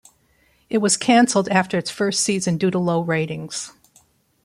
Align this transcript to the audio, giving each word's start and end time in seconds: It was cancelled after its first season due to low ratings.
It 0.67 0.79
was 0.79 0.97
cancelled 0.97 1.47
after 1.49 1.77
its 1.77 1.91
first 1.91 2.23
season 2.23 2.57
due 2.57 2.71
to 2.71 2.79
low 2.79 3.01
ratings. 3.01 3.71